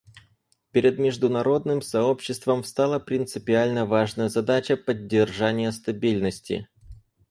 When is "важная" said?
3.85-4.29